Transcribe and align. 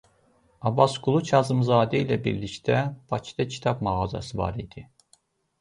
Abbasqulu 0.69 1.19
Kazımzadə 1.31 2.01
ilə 2.05 2.17
birlikdə 2.29 2.79
Bakıda 3.15 3.47
kitab 3.57 3.85
mağazası 3.89 4.41
var 4.45 4.59
idi. 4.65 4.89